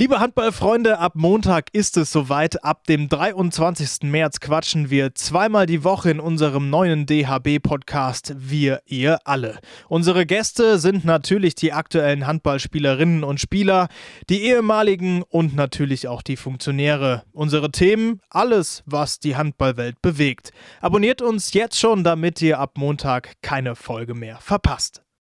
[0.00, 2.64] Liebe Handballfreunde, ab Montag ist es soweit.
[2.64, 4.04] Ab dem 23.
[4.04, 9.58] März quatschen wir zweimal die Woche in unserem neuen DHB-Podcast Wir, ihr alle.
[9.88, 13.88] Unsere Gäste sind natürlich die aktuellen Handballspielerinnen und Spieler,
[14.30, 17.24] die ehemaligen und natürlich auch die Funktionäre.
[17.32, 20.50] Unsere Themen, alles, was die Handballwelt bewegt.
[20.80, 25.02] Abonniert uns jetzt schon, damit ihr ab Montag keine Folge mehr verpasst.